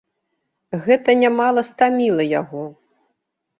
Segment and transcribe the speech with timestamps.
[0.85, 2.63] Гэта нямала стаміла яго.